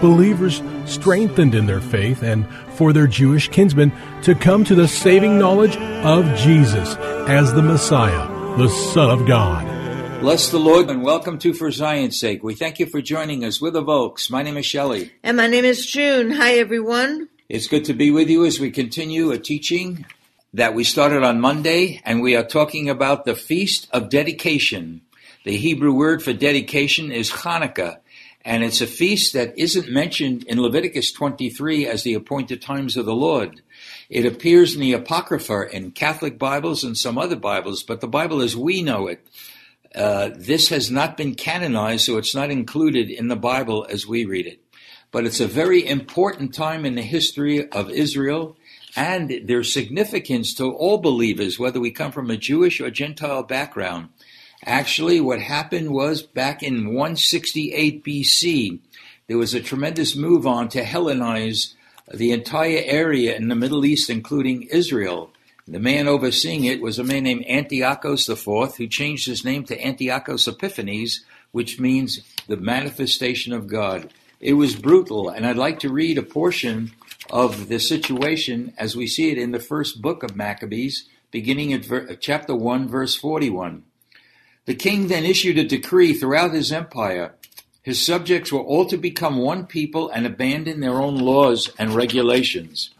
[0.00, 5.38] believers strengthened in their faith and for their Jewish kinsmen to come to the saving
[5.38, 6.96] knowledge of Jesus
[7.28, 9.66] as the Messiah, the Son of God.
[10.20, 12.42] Bless the Lord and welcome to For Zion's Sake.
[12.42, 13.60] We thank you for joining us.
[13.60, 14.30] We're the Volks.
[14.30, 15.12] My name is Shelley.
[15.22, 16.32] And my name is June.
[16.32, 17.28] Hi, everyone.
[17.48, 20.04] It's good to be with you as we continue a teaching
[20.54, 25.02] that we started on Monday, and we are talking about the Feast of Dedication.
[25.44, 27.98] The Hebrew word for dedication is Hanukkah,
[28.48, 33.04] and it's a feast that isn't mentioned in Leviticus 23 as the appointed times of
[33.04, 33.60] the Lord.
[34.08, 38.40] It appears in the Apocrypha in Catholic Bibles and some other Bibles, but the Bible
[38.40, 39.20] as we know it,
[39.94, 44.24] uh, this has not been canonized, so it's not included in the Bible as we
[44.24, 44.62] read it.
[45.10, 48.56] But it's a very important time in the history of Israel
[48.96, 54.08] and their significance to all believers, whether we come from a Jewish or Gentile background.
[54.64, 58.80] Actually, what happened was back in 168 BC,
[59.28, 61.74] there was a tremendous move on to Hellenize
[62.12, 65.30] the entire area in the Middle East, including Israel.
[65.66, 69.86] The man overseeing it was a man named Antiochus IV, who changed his name to
[69.86, 74.10] Antiochus Epiphanes, which means the manifestation of God.
[74.40, 76.92] It was brutal, and I'd like to read a portion
[77.30, 81.84] of the situation as we see it in the first book of Maccabees, beginning at
[81.84, 83.82] ver- chapter 1, verse 41.
[84.68, 87.34] The king then issued a decree throughout his empire.
[87.80, 92.90] His subjects were all to become one people and abandon their own laws and regulations.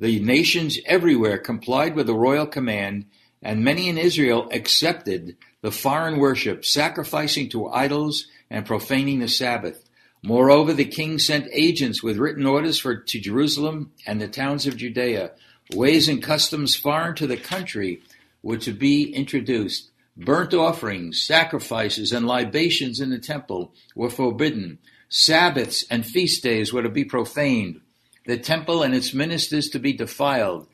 [0.00, 3.04] The nations everywhere complied with the royal command,
[3.40, 9.84] and many in Israel accepted the foreign worship, sacrificing to idols and profaning the Sabbath.
[10.24, 14.76] Moreover, the king sent agents with written orders for to Jerusalem and the towns of
[14.76, 15.30] Judea.
[15.72, 18.02] Ways and customs foreign to the country
[18.42, 19.92] were to be introduced.
[20.18, 24.78] Burnt offerings, sacrifices, and libations in the temple were forbidden.
[25.08, 27.80] Sabbaths and feast days were to be profaned.
[28.26, 30.66] The temple and its ministers to be defiled.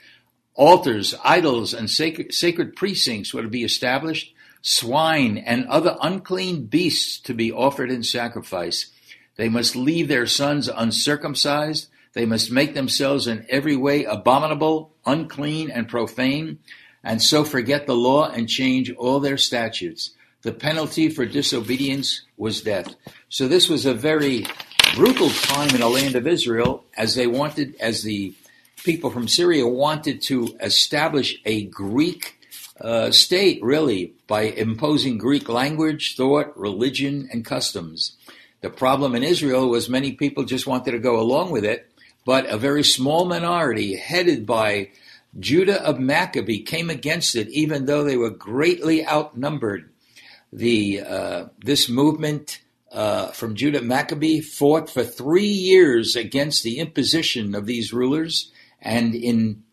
[0.55, 4.35] Altars, idols, and sacred, sacred precincts were to be established.
[4.63, 8.87] Swine and other unclean beasts to be offered in sacrifice.
[9.37, 11.89] They must leave their sons uncircumcised.
[12.15, 16.61] They must make themselves in every way abominable, unclean, and profane
[17.05, 20.11] and so forget the law and change all their statutes.
[20.43, 22.95] The penalty for disobedience was death.
[23.29, 24.47] So this was a very
[24.95, 28.35] brutal time in the land of Israel as they wanted, as the
[28.85, 32.39] people from Syria wanted to establish a Greek
[32.81, 38.17] uh, state, really, by imposing Greek language, thought, religion, and customs.
[38.61, 41.91] The problem in Israel was many people just wanted to go along with it,
[42.25, 44.91] but a very small minority, headed by
[45.39, 49.91] Judah of Maccabee came against it, even though they were greatly outnumbered.
[50.53, 52.61] The uh, this movement
[52.93, 59.15] uh, from Judah Maccabee fought for three years against the imposition of these rulers, and
[59.15, 59.65] in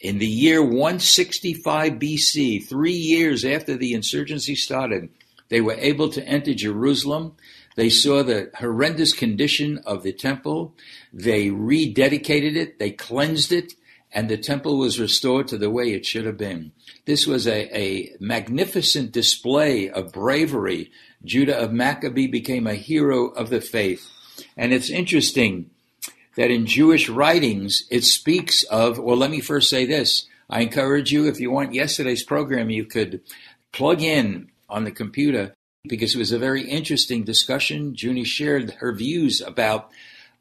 [0.00, 5.08] in the year 165 BC, three years after the insurgency started,
[5.48, 7.34] they were able to enter Jerusalem.
[7.74, 10.76] They saw the horrendous condition of the temple.
[11.12, 12.78] They rededicated it.
[12.78, 13.74] They cleansed it
[14.12, 16.72] and the temple was restored to the way it should have been.
[17.04, 20.90] This was a, a magnificent display of bravery.
[21.24, 24.08] Judah of Maccabee became a hero of the faith.
[24.56, 25.70] And it's interesting
[26.36, 30.26] that in Jewish writings, it speaks of, well, let me first say this.
[30.48, 33.20] I encourage you, if you want yesterday's program, you could
[33.72, 35.54] plug in on the computer
[35.86, 37.94] because it was a very interesting discussion.
[37.96, 39.90] Junie shared her views about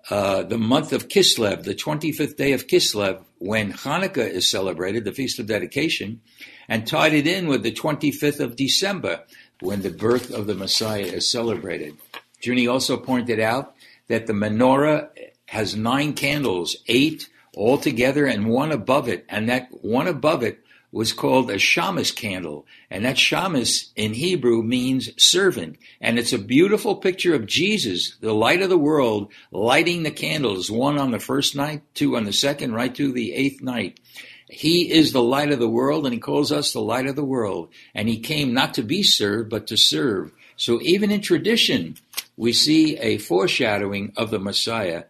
[0.10, 5.12] uh, the month of Kislev, the 25th day of Kislev, when Hanukkah is celebrated, the
[5.12, 6.22] Feast of Dedication,
[6.70, 9.24] and tied it in with the 25th of December,
[9.60, 11.98] when the birth of the Messiah is celebrated.
[12.42, 13.76] Junie also pointed out
[14.08, 15.10] that the menorah
[15.48, 19.26] has nine candles, eight all together and one above it.
[19.28, 20.60] And that one above it
[20.98, 22.66] was called a shamus candle.
[22.90, 25.78] And that shamus in Hebrew means servant.
[26.02, 30.72] And it's a beautiful picture of Jesus, the light of the world, lighting the candles,
[30.72, 34.00] one on the first night, two on the second, right to the eighth night.
[34.50, 37.24] He is the light of the world, and he calls us the light of the
[37.24, 37.70] world.
[37.94, 40.32] And he came not to be served, but to serve.
[40.56, 41.98] So even in tradition,
[42.36, 45.04] we see a foreshadowing of the Messiah.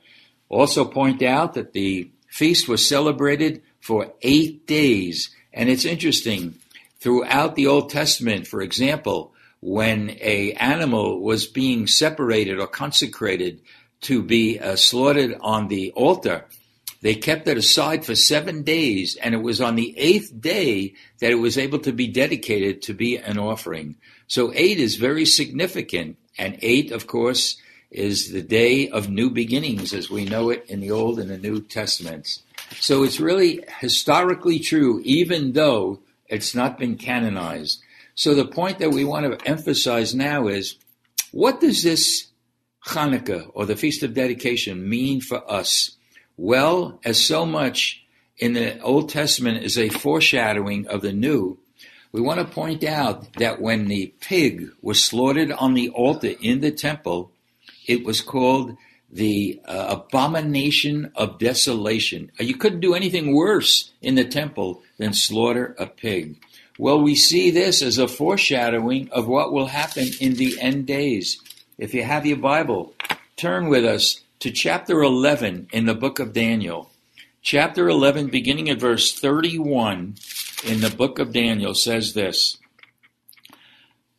[0.49, 5.33] Also point out that the feast was celebrated for eight days.
[5.57, 6.59] And it's interesting,
[6.99, 13.61] throughout the Old Testament, for example, when a animal was being separated or consecrated
[14.01, 16.45] to be uh, slaughtered on the altar,
[17.01, 21.31] they kept it aside for seven days, and it was on the eighth day that
[21.31, 23.95] it was able to be dedicated to be an offering.
[24.27, 27.59] So eight is very significant, and eight, of course,
[27.91, 31.37] is the day of new beginnings as we know it in the Old and the
[31.37, 32.43] New Testaments.
[32.79, 37.81] So it's really historically true, even though it's not been canonized.
[38.15, 40.75] So the point that we want to emphasize now is
[41.31, 42.27] what does this
[42.87, 45.91] Hanukkah or the Feast of Dedication mean for us?
[46.35, 48.03] Well, as so much
[48.37, 51.59] in the Old Testament is a foreshadowing of the New,
[52.11, 56.61] we want to point out that when the pig was slaughtered on the altar in
[56.61, 57.31] the temple,
[57.87, 58.77] it was called
[59.09, 62.31] the uh, abomination of desolation.
[62.39, 66.39] You couldn't do anything worse in the temple than slaughter a pig.
[66.77, 71.41] Well, we see this as a foreshadowing of what will happen in the end days.
[71.77, 72.93] If you have your Bible,
[73.35, 76.91] turn with us to chapter 11 in the book of Daniel.
[77.41, 80.15] Chapter 11, beginning at verse 31
[80.65, 82.57] in the book of Daniel, says this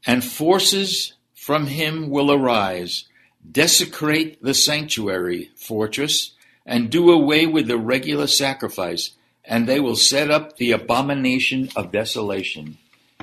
[0.06, 3.04] And forces from him will arise,
[3.50, 6.32] desecrate the sanctuary fortress,
[6.66, 9.12] and do away with the regular sacrifice,
[9.44, 12.76] and they will set up the abomination of desolation.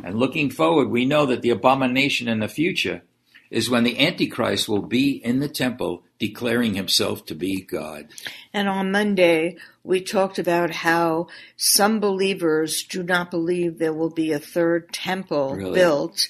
[0.03, 3.03] And looking forward, we know that the abomination in the future
[3.51, 8.07] is when the Antichrist will be in the temple declaring himself to be God.
[8.53, 14.31] And on Monday, we talked about how some believers do not believe there will be
[14.31, 15.73] a third temple Really?
[15.73, 16.27] built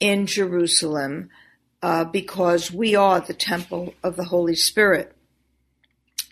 [0.00, 1.30] in Jerusalem
[1.82, 5.14] uh, because we are the temple of the Holy Spirit.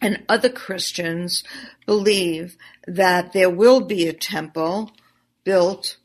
[0.00, 1.44] And other Christians
[1.84, 2.56] believe
[2.86, 4.92] that there will be a temple
[5.44, 5.96] built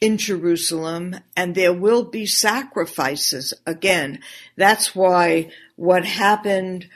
[0.00, 4.20] in Jerusalem and there will be sacrifices again.
[4.56, 6.88] That's why what happened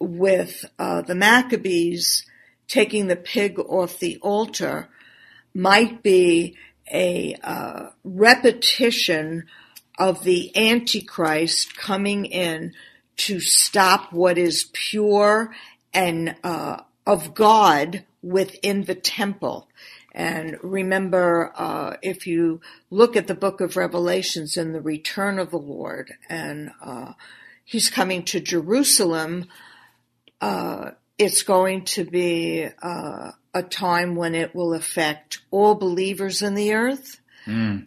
[0.00, 2.26] with uh, the Maccabees
[2.66, 4.88] taking the pig off the altar
[5.54, 6.56] might be
[6.92, 9.46] a uh, repetition
[9.98, 12.72] of the Antichrist coming in
[13.16, 15.54] to stop what is pure
[15.92, 19.68] and uh, of God within the temple.
[20.12, 22.60] And remember, uh, if you
[22.90, 27.12] look at the book of Revelations and the return of the Lord, and uh,
[27.64, 29.46] he's coming to Jerusalem,
[30.40, 36.54] uh, it's going to be uh, a time when it will affect all believers in
[36.54, 37.20] the earth,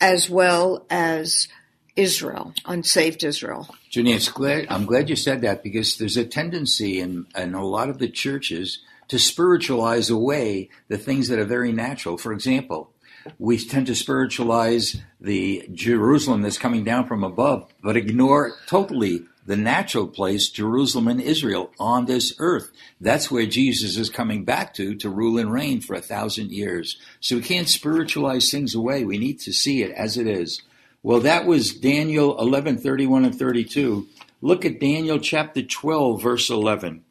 [0.01, 1.47] as well as
[1.95, 3.67] Israel, unsaved Israel.
[3.91, 7.89] It's glad, I'm glad you said that because there's a tendency in, in a lot
[7.89, 8.79] of the churches
[9.09, 12.17] to spiritualize away the things that are very natural.
[12.17, 12.91] For example,
[13.37, 19.57] we tend to spiritualize the Jerusalem that's coming down from above, but ignore totally the
[19.57, 22.71] natural place, Jerusalem and Israel on this earth.
[22.99, 26.97] That's where Jesus is coming back to, to rule and reign for a thousand years.
[27.19, 29.03] So we can't spiritualize things away.
[29.03, 30.61] We need to see it as it is.
[31.03, 34.07] Well, that was Daniel 11, 31 and 32.
[34.39, 37.03] Look at Daniel chapter 12, verse 11.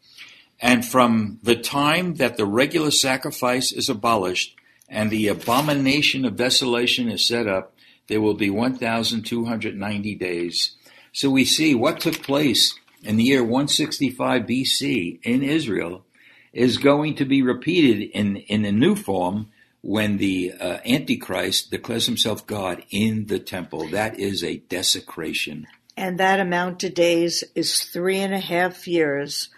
[0.61, 4.55] And from the time that the regular sacrifice is abolished
[4.89, 7.75] and the abomination of desolation is set up,
[8.07, 10.77] there will be 1,290 days.
[11.13, 16.05] So we see what took place in the year 165 BC in Israel
[16.53, 19.49] is going to be repeated in, in a new form
[19.83, 23.89] when the uh, Antichrist declares himself God in the temple.
[23.89, 25.67] That is a desecration.
[25.97, 29.49] And that amount of days is three and a half years,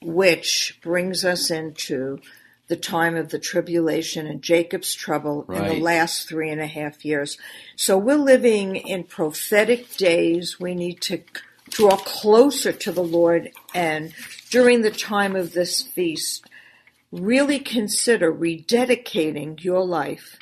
[0.00, 2.20] which brings us into
[2.68, 7.04] the time of the tribulation and Jacob's trouble in the last three and a half
[7.04, 7.38] years.
[7.76, 10.60] So we're living in prophetic days.
[10.60, 11.22] We need to
[11.70, 14.12] draw closer to the Lord and
[14.50, 16.47] during the time of this feast,
[17.10, 20.38] really consider rededicating your life,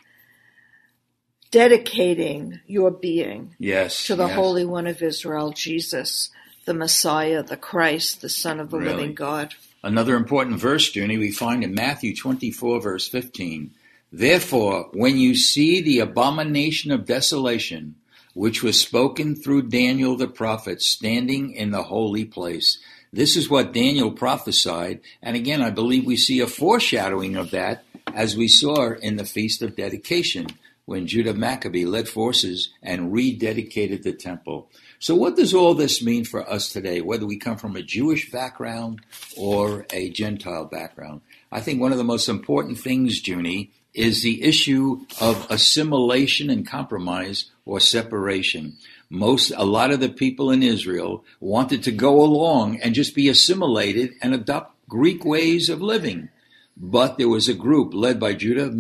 [1.51, 4.07] dedicating your being Yes.
[4.07, 4.35] to the yes.
[4.37, 6.31] Holy One of Israel, Jesus,
[6.65, 8.93] the Messiah, the Christ, the Son of the Really?
[8.95, 9.55] living God.
[9.83, 13.71] Another important verse, Junie, we find in Matthew 24, verse 15.
[14.13, 17.95] Therefore, when you see the abomination of desolation,
[18.37, 22.79] which was spoken through Daniel the prophet, standing in the holy place.
[23.17, 25.01] This is what Daniel prophesied.
[25.23, 27.83] And again, I believe we see a foreshadowing of that
[28.15, 30.49] as we saw in the Feast of Dedication
[30.85, 34.71] when Judah Maccabee led forces and rededicated the temple.
[34.99, 38.31] So, what does all this mean for us today, whether we come from a Jewish
[38.31, 39.01] background
[39.35, 41.23] or a Gentile background?
[41.51, 46.69] I think one of the most important things, Junie, is the issue of assimilation and
[46.69, 48.77] compromise or separation.
[49.09, 53.29] Most, a lot of the people in Israel wanted to go along and just be
[53.29, 56.29] assimilated and adopt Greek ways of living.
[56.77, 58.71] But there was a group led by Judah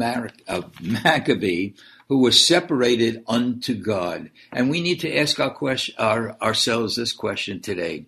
[0.48, 1.72] of Maccabee
[2.08, 4.30] who was separated unto God.
[4.52, 8.06] And we need to ask our question, our, ourselves this question today.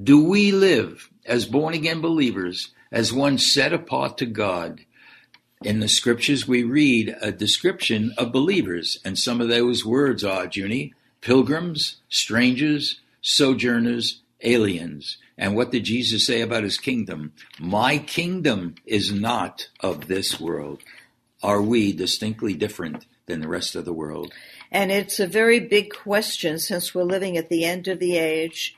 [0.00, 4.80] Do we live as born again believers, as one set apart to God?
[5.62, 10.48] In the scriptures, we read a description of believers, and some of those words are,
[10.50, 15.18] Junie, pilgrims, strangers, sojourners, aliens.
[15.36, 17.32] And what did Jesus say about his kingdom?
[17.58, 20.82] My kingdom is not of this world.
[21.42, 24.32] Are we distinctly different than the rest of the world?
[24.70, 28.76] And it's a very big question since we're living at the end of the age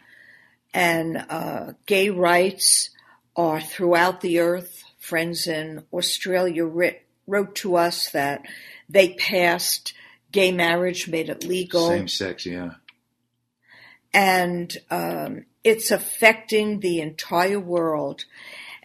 [0.73, 2.91] and uh, gay rights
[3.37, 8.47] are throughout the earth friends in Australia writ, wrote to us that
[8.89, 9.95] they passed
[10.33, 11.89] gay marriage, made it legal.
[11.89, 12.73] Same sex, yeah.
[14.13, 18.25] And um, it's affecting the entire world.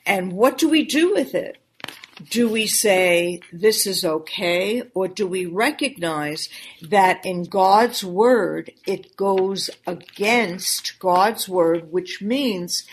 [0.06, 1.58] And what do we do with it?
[2.30, 6.48] Do we say this is okay, or do we recognize
[6.82, 12.86] that in God's word it goes against God's word, which means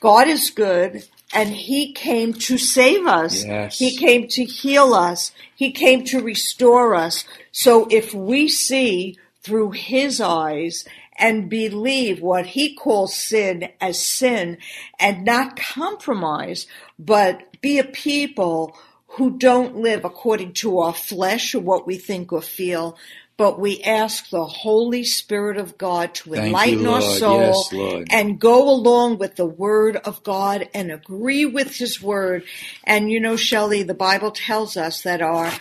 [0.00, 3.44] God is good and he came to save us.
[3.44, 3.78] Yes.
[3.78, 5.32] He came to heal us.
[5.54, 7.24] He came to restore us.
[7.50, 10.84] So if we see through his eyes
[11.16, 14.58] and believe what he calls sin as sin
[14.98, 16.66] and not compromise,
[16.98, 18.76] but be a people
[19.08, 22.96] who don't live according to our flesh or what we think or feel,
[23.36, 28.06] but we ask the Holy Spirit of God to Thank enlighten you, our soul Yes,
[28.10, 32.44] and go along with the Word of God and agree with His Word.
[32.84, 35.52] And you know, Shelley, the Bible tells us that our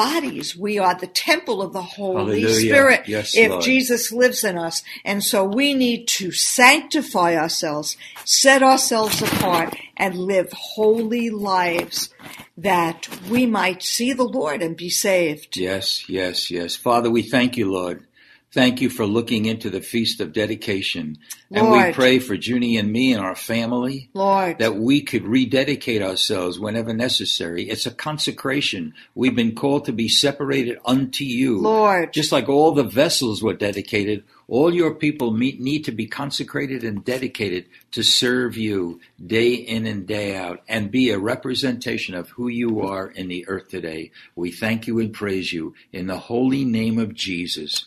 [0.00, 2.54] bodies, we are the temple of the Holy Hallelujah.
[2.54, 3.62] Spirit Yes, if Lord.
[3.62, 4.82] Jesus lives in us.
[5.04, 12.14] And so we need to sanctify ourselves, set ourselves apart, and live holy lives
[12.56, 15.58] that we might see the Lord and be saved.
[15.58, 16.76] Yes, yes, yes.
[16.76, 18.06] Father, we thank you, Lord.
[18.52, 21.18] Thank you for looking into the Feast of Dedication.
[21.52, 24.58] And we pray for Junie and me and our family Lord.
[24.58, 27.70] that we could rededicate ourselves whenever necessary.
[27.70, 28.94] It's a consecration.
[29.14, 31.60] We've been called to be separated unto you.
[31.60, 32.12] Lord.
[32.12, 36.82] Just like all the vessels were dedicated, all your people meet, need to be consecrated
[36.82, 42.30] and dedicated to serve you day in and day out and be a representation of
[42.30, 44.10] who you are in the earth today.
[44.34, 47.86] We thank you and praise you in the holy name of Jesus.